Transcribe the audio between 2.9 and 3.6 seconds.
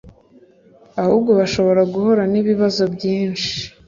byinshi